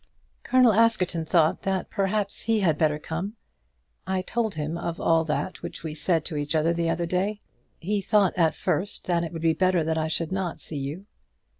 [0.41, 3.35] "Colonel Askerton thought that perhaps he had better come.
[4.07, 7.39] I told him of all that which we said to each other the other day.
[7.79, 11.03] He thought at first that it would be better that I should not see you."